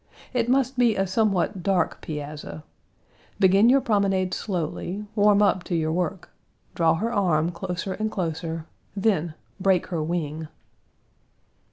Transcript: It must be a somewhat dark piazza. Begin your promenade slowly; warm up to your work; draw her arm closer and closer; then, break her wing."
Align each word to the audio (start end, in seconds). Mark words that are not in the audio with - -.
It 0.33 0.49
must 0.49 0.79
be 0.79 0.95
a 0.95 1.05
somewhat 1.05 1.61
dark 1.61 2.01
piazza. 2.01 2.63
Begin 3.39 3.69
your 3.69 3.81
promenade 3.81 4.33
slowly; 4.33 5.05
warm 5.15 5.43
up 5.43 5.63
to 5.65 5.75
your 5.75 5.91
work; 5.91 6.31
draw 6.73 6.95
her 6.95 7.13
arm 7.13 7.51
closer 7.51 7.93
and 7.93 8.09
closer; 8.11 8.65
then, 8.95 9.35
break 9.59 9.85
her 9.89 10.01
wing." 10.01 10.47